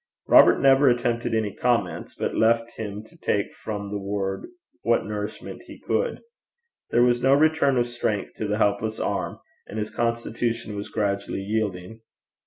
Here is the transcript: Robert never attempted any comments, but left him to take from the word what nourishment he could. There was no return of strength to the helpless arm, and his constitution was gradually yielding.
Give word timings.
Robert 0.27 0.57
never 0.59 0.89
attempted 0.89 1.35
any 1.35 1.53
comments, 1.53 2.15
but 2.15 2.33
left 2.33 2.71
him 2.75 3.03
to 3.03 3.15
take 3.17 3.53
from 3.53 3.91
the 3.91 3.99
word 3.99 4.47
what 4.81 5.05
nourishment 5.05 5.61
he 5.67 5.77
could. 5.79 6.23
There 6.89 7.03
was 7.03 7.21
no 7.21 7.35
return 7.35 7.77
of 7.77 7.85
strength 7.85 8.33
to 8.37 8.47
the 8.47 8.57
helpless 8.57 8.99
arm, 8.99 9.37
and 9.67 9.77
his 9.77 9.93
constitution 9.93 10.75
was 10.75 10.89
gradually 10.89 11.41
yielding. 11.43 12.01